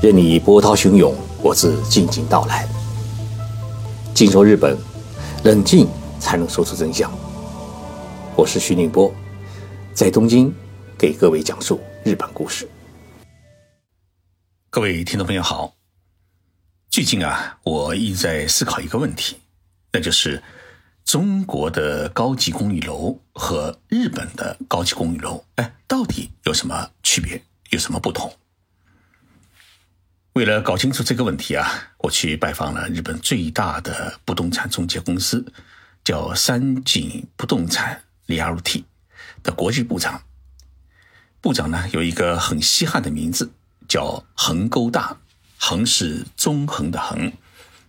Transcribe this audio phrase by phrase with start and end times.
[0.00, 1.12] 任你波涛汹涌，
[1.42, 2.68] 我自静静到来。
[4.14, 4.78] 静说日本，
[5.42, 5.88] 冷静
[6.20, 7.10] 才能说出真相。
[8.36, 9.12] 我是徐宁波，
[9.92, 10.54] 在东京
[10.96, 12.68] 给各位讲述日本故事。
[14.70, 15.74] 各位听众朋友好，
[16.88, 19.38] 最近啊，我一直在思考一个问题，
[19.92, 20.40] 那就是
[21.04, 28.32] 中国的高级公寓楼和日本的高级公寓楼，哎，到底有什么区别，有什么不同？
[30.38, 35.44] 为了搞清楚这个问题啊，我去拜访了日本最大的不动产中介公司，
[36.04, 38.84] 叫三井不动产 （REALT）
[39.42, 40.22] 的国际部长。
[41.40, 43.50] 部长呢有一个很稀罕的名字，
[43.88, 45.16] 叫横沟大。
[45.58, 47.32] 横是纵横的横，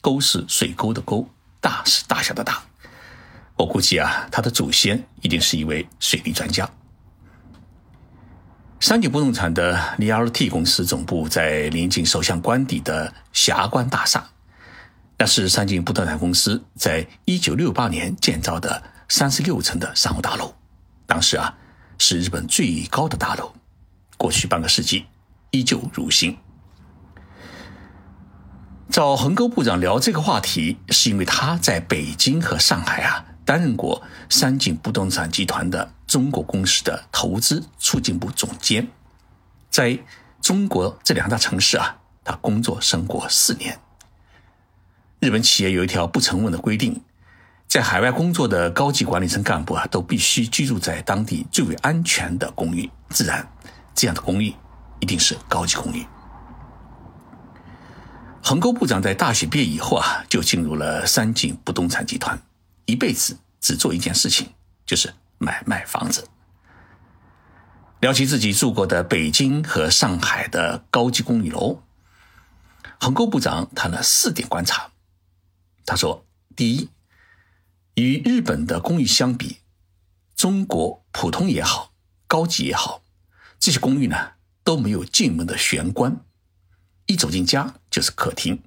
[0.00, 1.28] 沟是水沟的沟，
[1.60, 2.60] 大是大小的大。
[3.54, 6.68] 我估计啊，他的祖先一定是一位水利专家。
[8.82, 14.26] 三井不动产的 REALT 公司总部在临近首相官邸的霞关大厦，
[15.16, 20.56] 那是三井不动产公司在一九六八年建造的三十六层的商务大楼，
[21.06, 21.54] 当时啊
[21.96, 23.54] 是日本最高的大楼，
[24.16, 25.06] 过去半个世纪
[25.52, 26.36] 依旧如新。
[28.90, 33.26] 找横沟部长聊这个话题，是因为他在北京和上海啊。
[33.52, 34.00] 担任过
[34.30, 38.88] 三井不动产集团的中国公司的投资促进部总监，
[39.68, 39.98] 在
[40.40, 43.78] 中国这两大城市啊，他工作生活四年。
[45.20, 47.02] 日本企业有一条不成文的规定，
[47.68, 53.46] 在海外工作的高级管理层干部啊，都必须居住在当地最为安全的公寓，自然
[53.94, 54.54] 这样的公寓
[55.00, 56.06] 一定是高级公寓。
[58.42, 62.40] 横沟部长在大学毕业以后啊，就进入了三井不动产集团。
[62.92, 64.52] 一辈子只做一件事情，
[64.84, 66.28] 就是买卖房子。
[68.00, 71.82] 聊起自己住过的北京和上海的高级公寓楼，
[73.00, 74.92] 横沟部长谈了四点观察。
[75.86, 76.90] 他说：第一，
[77.94, 79.60] 与日本的公寓相比，
[80.36, 81.94] 中国普通也好，
[82.26, 83.02] 高级也好，
[83.58, 84.32] 这些公寓呢
[84.62, 86.20] 都没有进门的玄关，
[87.06, 88.62] 一走进家就是客厅，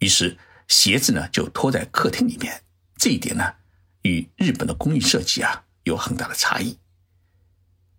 [0.00, 0.36] 于是
[0.66, 2.64] 鞋子呢就拖在客厅里面。
[3.02, 3.54] 这一点呢，
[4.02, 6.78] 与日本的公寓设计啊有很大的差异。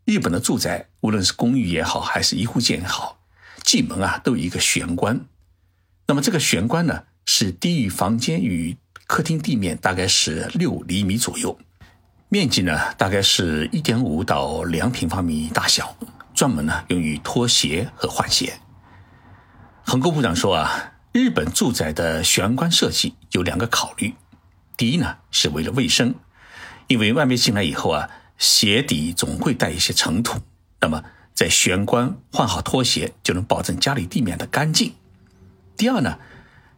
[0.06, 3.19] 日本的住宅，无论是公寓也好，还是一户建也好，
[3.66, 5.25] 进门啊都有一个玄关。
[6.08, 11.59] 那么这个玄关呢，是低于房间与客厅地面大概是六厘米左右，
[12.30, 15.97] 面积呢大概是一点五到两平方米大小，
[16.34, 18.58] 专门呢用于脱鞋和换鞋。
[19.84, 24.14] 横沟部长说啊，日本住宅的玄关设计有两个考虑。
[24.75, 26.16] 第一呢，是为了卫生，
[26.88, 30.39] 因为外面进来以后啊，鞋底总会带一些尘土，
[30.81, 31.03] 那么
[31.34, 34.94] 在玄关换好拖鞋，就能保证家里地面的干净。
[35.78, 36.17] 第二呢，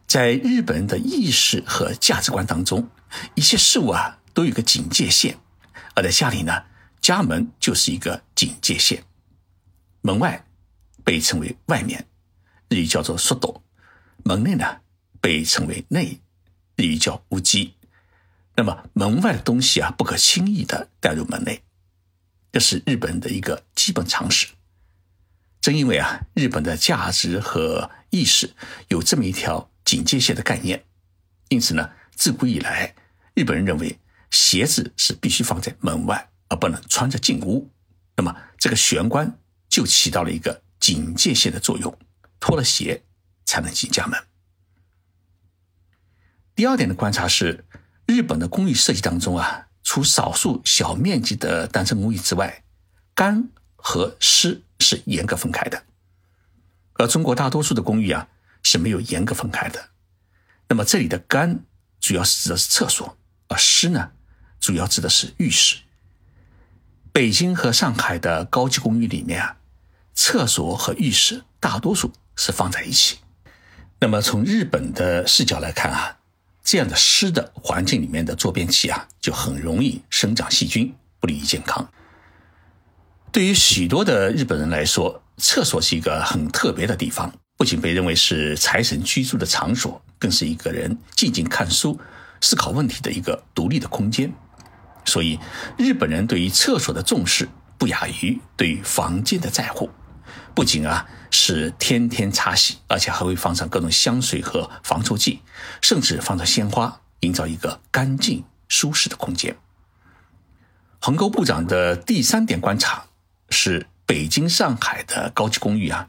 [0.06, 2.88] 在日本人的意识和价值观当中，
[3.34, 5.38] 一切事物啊都有个警戒线，
[5.94, 6.64] 而在家里呢，
[7.00, 9.04] 家门就是一个警戒线，
[10.02, 10.44] 门外
[11.02, 12.06] 被称为外面，
[12.68, 13.62] 日语叫做缩斗，
[14.22, 14.64] 门内呢
[15.20, 16.20] 被称为内，
[16.76, 17.72] 日语叫屋基。
[18.56, 21.62] 那么门外的东西啊，不可轻易的带入门内，
[22.50, 24.48] 这是日本的一个基本常识。
[25.60, 28.54] 正因为啊，日本的价值和意识
[28.88, 30.86] 有这么一条警戒线的概念，
[31.50, 32.94] 因此呢，自古以来，
[33.34, 33.98] 日本人认为
[34.30, 37.70] 鞋子是必须放在门外，而不能穿着进屋。
[38.16, 39.38] 那么这个玄关
[39.68, 41.94] 就起到了一个警戒线的作用，
[42.40, 43.02] 脱了鞋
[43.44, 44.18] 才能进家门。
[46.54, 47.66] 第二点的观察是。
[48.06, 52.62] 日本的公寓设计当中啊，除少数小面积的单身公寓之外，
[53.14, 55.82] 干和湿是严格分开的。
[56.94, 58.28] 而中国大多数的公寓啊
[58.62, 59.90] 是没有严格分开的。
[60.68, 61.64] 那么这里的干
[62.00, 63.18] 主要是指的是厕所，
[63.48, 64.12] 而湿呢
[64.60, 65.78] 主要指的是浴室。
[67.12, 69.56] 北京和上海的高级公寓里面啊，
[70.14, 73.18] 厕所和浴室大多数是放在一起。
[73.98, 76.15] 那么从日本的视角来看啊。
[76.66, 81.88] 这样的湿的环境里面的坐便器啊，就很容易生长细菌，不利于健康。
[83.30, 91.96] 对于许多的日本人来说，厕所是一个很特别的地方，不仅被认为是财神居住的场所，更是一个人静静看书、
[92.40, 94.32] 思考问题的一个独立的空间。
[95.04, 95.38] 所以，
[95.78, 97.48] 日本人对于厕所的重视，
[97.78, 99.88] 不亚于对于房间的在乎。
[100.56, 105.42] 不仅啊是天天擦洗，而且还会放上各种香水和防臭剂，
[105.82, 109.54] 甚至放上鲜花，营造一个干净舒适的空间。
[110.98, 113.04] 横沟部长的第三点观察
[113.50, 116.08] 是，北京、上海的高级公寓啊，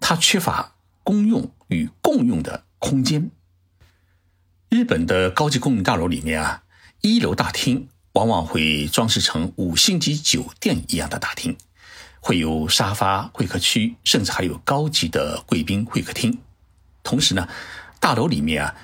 [0.00, 3.30] 它缺乏公用与共用的空间。
[4.70, 6.62] 日本的高级公寓大楼里面啊，
[7.02, 11.54] 一楼大厅往往会装饰成五星级酒店一样的大厅，
[12.26, 16.38] 会有沙发、会客区，甚至还有高级的贵宾会客厅。
[17.02, 17.46] 同时呢，
[18.00, 18.74] 大楼里面啊，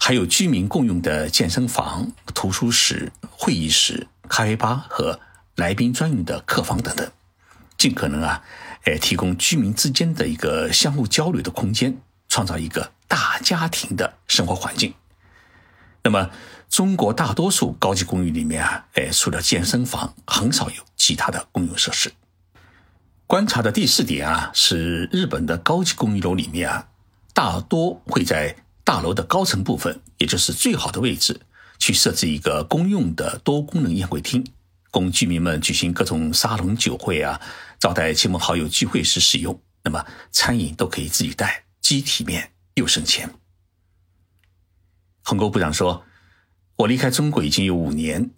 [0.00, 5.20] 还有居民共用的健身房、图书室、会议室、咖啡吧和
[5.56, 7.06] 来宾专用的客房等等，
[7.76, 8.42] 尽可能啊。
[8.84, 12.00] 哎，提供居民之间的一个相互交流的空间，
[12.30, 14.94] 创造一个大家庭的生活环境。
[16.04, 16.30] 那么，
[16.70, 22.10] 中国大多数高级公寓里面啊，哎，除了健身房，很少有其他的公用设施。
[23.28, 26.88] 观察的第四点啊，是日本的高级公寓楼里面啊，
[27.34, 31.38] 大多会在大楼的高层部分，也就是最好的位置，
[31.78, 34.46] 去设置一个公用的多功能宴会厅。
[34.90, 37.38] 供居民们举行各种沙龙酒会啊，
[37.78, 39.60] 招待亲朋好友聚会时使用。
[39.84, 40.02] 那么
[40.32, 43.28] 餐饮都可以自己带，既体面又省钱。
[45.22, 46.02] 横沟部长说
[46.76, 48.30] ：“我离开中国已经有五年，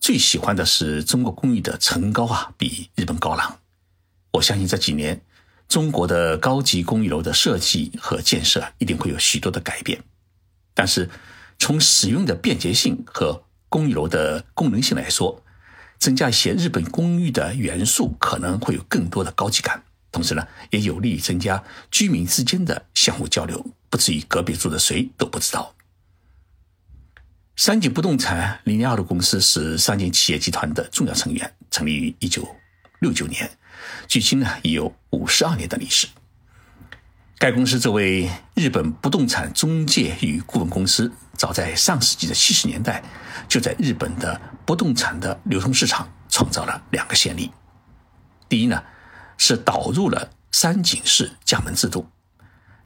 [0.00, 3.60] 最喜欢的是中国公寓的层高啊，比日本高朗。
[4.32, 5.20] 我相信这几年
[5.68, 10.02] 中国的高级公寓楼的设计和建设一定会有许多的改变。
[10.74, 11.08] 但是
[11.58, 15.42] 从使用的便捷性和公寓楼的功能性来说，
[15.98, 19.84] 增加一些日本公寓的元素，可能会有更多的高级感。
[20.10, 25.74] 同时呢，也有利于增加居民之间的相互交流，不至于隔壁住的谁都不知道。
[27.56, 32.46] 三井不动产零零二的公司是三井企业集团的重要成员，成立于一九
[33.00, 33.50] 六九年，
[34.06, 36.08] 距今呢已有五十二年的历史。
[37.38, 43.02] 该公司作为日本不动产中介与顾问公司，早在上世纪的七十年代。
[43.48, 47.50] 就在日本的不动产的流通市场创造了两个先例。
[48.48, 48.82] 第一呢，
[49.36, 52.08] 是导入了三井式加盟制度，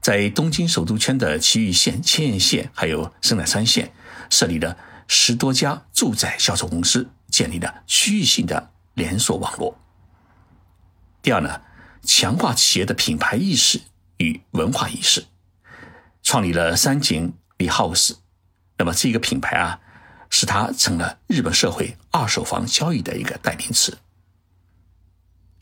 [0.00, 3.92] 在东京首都圈的埼玉县、千叶县还有神奈川县
[4.28, 4.76] 设立了
[5.06, 9.78] 十多家住宅销售公司，建立了区域性的连锁网络。
[11.26, 11.60] 第二呢，
[12.04, 13.80] 强化企业的品牌意识
[14.18, 15.26] 与文化意识，
[16.22, 18.18] 创立了三井里 house。
[18.78, 19.80] 那么这个品牌啊。
[20.28, 23.98] 使它成了日本社会二手房交易的一个代名词。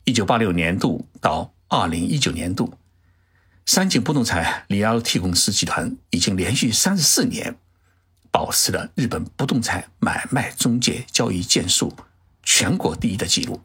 [0.03, 2.73] 一九八六年度到二零一九年度，
[3.65, 7.57] 三井不动产 Realty 公司集团已经连续三十四年
[8.31, 11.95] 保持了日本不动产买卖中介交易件数
[12.43, 13.61] 全国第一的记录，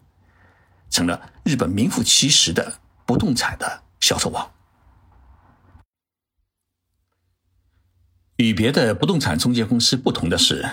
[0.91, 4.53] 成了日本名副其实的不动产的销售网。
[8.37, 10.69] 与别的不动产中介公司不同的是。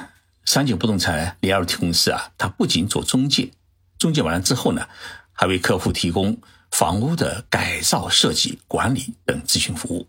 [0.49, 3.51] 三井不动产 Realty 公司啊，它不仅做中介，
[3.99, 4.87] 中介完了之后呢，
[5.33, 6.39] 还为客户提供
[6.71, 10.07] 房屋的改造设计、管理等咨询服务。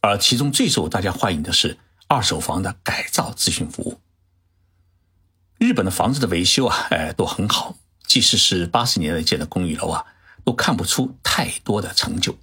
[0.00, 1.78] 而其中最受大家欢迎的是
[2.08, 4.00] 二手房的改造咨询服务。
[5.58, 7.76] 日本的房子的维修啊，哎，都很好，
[8.12, 10.04] 即使是八十年代建的公寓楼啊，
[10.44, 12.36] 都看不出太多的成就。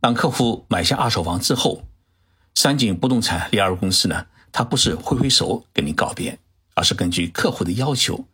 [0.00, 1.84] 当客户买下二手房之后，
[2.52, 4.26] 三井不动产 Realty 公司呢？
[4.50, 6.40] 他不是挥挥手跟你告别，
[6.74, 8.26] 而是根据客户的要求，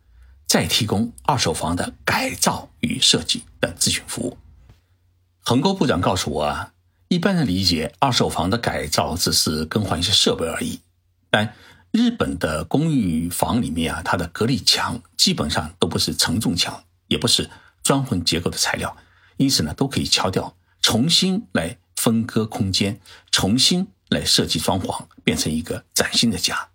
[0.47, 4.35] 再提供二手房的改造与设计等咨询服务。
[5.37, 6.73] 横沟部长告诉我啊，
[7.09, 10.79] 一般人理解二手房的改造只是更换一些设备而已，
[11.29, 11.53] 但
[11.93, 17.49] 日本的公寓房里面啊，它的隔离墙基本上都不是承重墙，也不是
[17.81, 18.97] 砖混结构的材料，
[19.37, 22.99] 因此呢，都可以敲掉，重新来分割空间，
[23.31, 23.87] 重新。
[24.09, 26.69] 来设计装潢，变成一个崭新的家。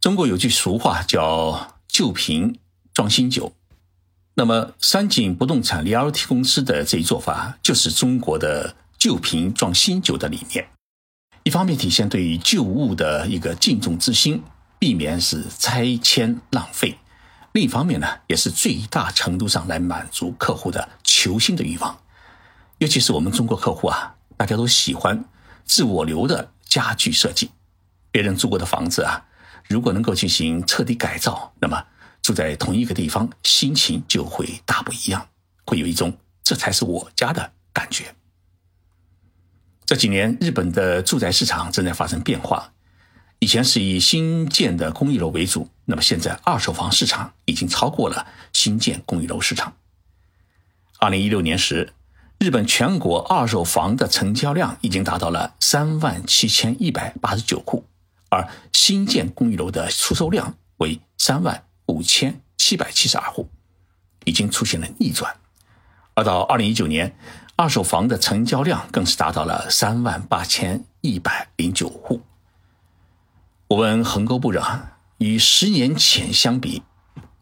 [0.00, 2.58] 中国有句俗话叫“旧瓶
[2.94, 3.52] 装新酒”，
[4.32, 10.70] 那么三井不动产 Realty 公司的这一做法，就是中国的“旧瓶装新酒”的理念。
[11.44, 14.42] 一方面体现对于旧物的一个敬重之心，
[14.78, 16.98] 避免是拆迁浪费；
[17.52, 21.98] 另一方面呢，也是最大程度上来满足客户的求新的欲望。
[22.78, 25.24] 尤其是我们中国客户啊，大家都喜欢。
[25.64, 27.50] 自我流的家具设计，
[28.10, 29.26] 别人住过的房子啊，
[29.68, 31.84] 如果能够进行彻底改造，那么
[32.22, 35.28] 住在同一个地方，心情就会大不一样，
[35.66, 38.14] 会有一种这才是我家的感觉。
[39.88, 42.74] 这几年，日本的住宅市场正在发生变化，
[43.38, 49.72] 以前是以新建的公寓楼为主，那么现在二手房市场已经超过了新建公寓楼市场。
[50.98, 51.94] 二零一六年时。
[52.38, 57.84] 日本全国二手房的成交量已经达到了三万七千一百八十九户，
[58.28, 63.48] 而新建公寓楼的出售量为三万五千七百七十二户，
[64.24, 65.34] 已经出现了逆转。
[66.14, 67.18] 而到二零一九年，
[67.60, 72.20] 二手房的成交量更是达到了三万八千一百零九户。
[73.66, 76.84] 我问横沟部长，与十年前相比，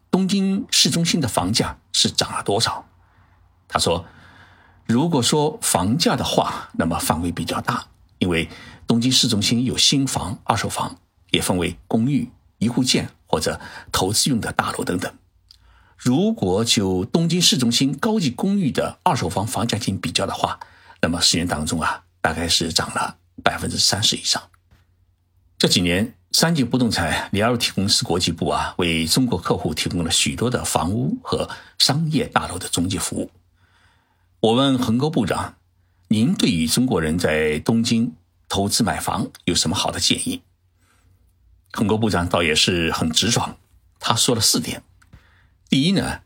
[0.09, 2.87] 东京市中心的房价是涨了多少？
[3.67, 4.05] 他说
[4.87, 7.85] ：“如果说房价的话，那么范围比较大，
[8.17, 8.49] 因为
[8.87, 10.97] 东京市中心有新房、二手房，
[11.29, 15.13] 也分为公寓、一户建或者投资用的大楼等等。
[15.97, 20.59] 如果就东京市中心高级公寓的二手房房价进行比较的话，
[21.01, 24.41] 那么十年当中啊，大概是涨了百分之三十以上。
[25.57, 31.49] 这几年。”三井不动产 Realty 公司国际部啊，为中国客户提供了许多的房屋和
[31.79, 33.31] 商业大楼的中介服务。
[34.41, 35.55] 我问横沟部长
[36.09, 38.13] ：“您对于中国人在东京
[38.49, 40.43] 投资买房有什么好的建议？”
[41.71, 43.57] 横沟部长倒也是很直爽，
[43.97, 44.83] 他说了四点。
[45.69, 46.21] 第一呢，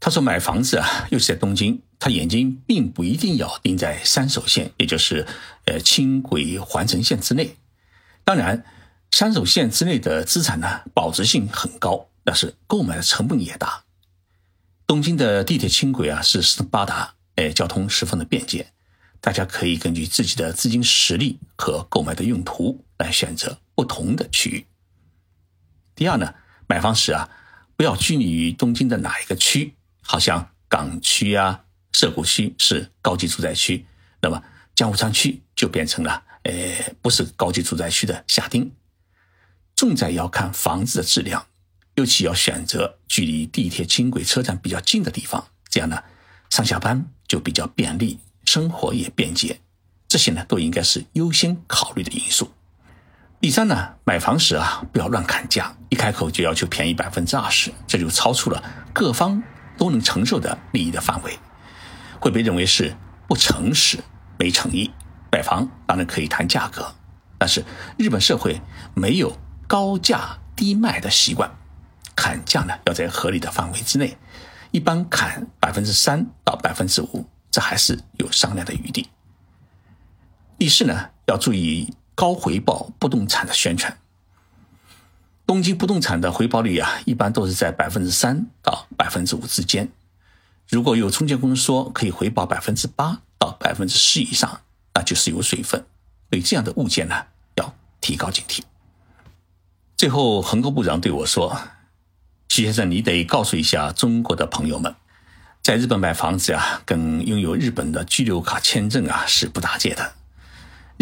[0.00, 5.26] 他说买房子啊，又是在东京，他眼睛并不一定要盯在三手线，也就是
[5.66, 7.56] 呃轻轨环城线之内。
[8.24, 8.64] 当然。
[9.14, 13.84] 三手线之内的资产呢，保值性很高，但是购买的成本也大。
[14.86, 18.72] 东京的地铁轻轨啊是十分发达，哎，交通十分的便捷，
[19.20, 24.66] 大家可以根据自己的资金实力和购买的用途来选择不同的区域。
[25.94, 26.32] 第二呢，
[26.66, 27.28] 买房时啊，
[27.82, 33.84] 不要拘泥于东京的哪一个区，好像港区啊、涩谷区是高级住宅区，
[34.20, 34.40] 那么
[34.72, 36.52] 江户川区就变成了，呃，
[37.02, 38.70] 不是高级住宅区的下町。
[39.74, 41.44] 重在要看房子的质量，
[41.96, 46.04] 尤其要选择距离地铁、轻轨车站比较近的地方，这样呢，
[46.50, 49.58] 上下班就比较便利，生活也便捷。
[50.06, 52.52] 这些呢，都应该是优先考虑的因素。
[53.42, 59.42] 第三呢，买房时啊，不要乱砍价，一开口就要求便宜百分之二十，这就超出了各方
[59.76, 61.36] 都能承受的利益的范围，
[62.20, 62.94] 会被认为是
[63.26, 63.98] 不诚实、
[64.38, 64.88] 没诚意。
[65.32, 66.94] 买房当然可以谈价格，
[67.36, 67.64] 但是
[67.98, 68.62] 日本社会
[68.94, 69.36] 没有。
[69.66, 71.50] 高价低卖的习惯，
[72.14, 74.18] 砍价呢要在合理的范围之内，
[74.70, 79.08] 一般砍百分之三到百分之五，这还是有商量的余地。
[80.58, 83.98] 第四呢，要注意高回报不动产的宣传。
[85.44, 89.90] 东京不动产的回报率啊，一般都是在百分之三到百分之五之间。
[90.68, 94.60] 如果有中介公司说可以回报百分之八到百分之十以上，
[94.94, 95.84] 那就是有水分。
[96.30, 97.26] 对这样的物件呢，
[97.56, 98.60] 要提高警惕。
[99.96, 101.60] 最后，横沟部长对我说
[102.48, 104.94] ：“徐先生，你得告诉一下中国的朋友们，
[105.60, 110.12] 在日本买房子啊，跟拥有日本的居留卡签证啊是不搭界的。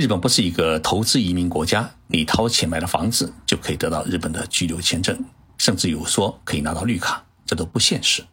[0.01, 5.23] 日本不是一个投资移民国家，你掏钱买了房子就可以得到日本的居留签证，
[5.59, 8.25] 甚至有说可以拿到绿卡，这都不现实。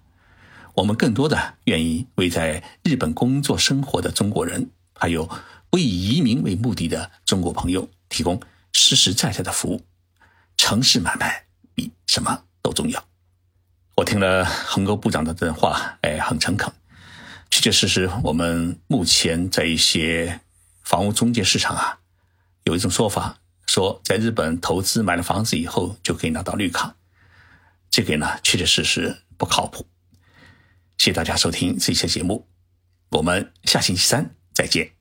[0.74, 5.29] 我们更多的愿意为在日本工作生活的中国人，还有
[5.69, 8.39] 不以移民为目的的中国朋友，提供
[8.71, 9.81] 实实在在的服务。”
[10.55, 13.03] 城市买卖比什么都重要。
[13.97, 16.71] 我听了横沟部长的这话，哎，很诚恳。
[17.50, 20.39] 确确实实，我们目前在一些
[20.88, 22.00] 房屋中介市场啊，
[22.63, 26.96] 有一种说法，说在日本投资买了房子以后就可以拿到绿卡，
[27.89, 29.86] 这个呢，确确实实不靠谱。
[30.98, 32.48] 谢谢大家收听这期节目，
[33.10, 34.97] 我们下星期三再见。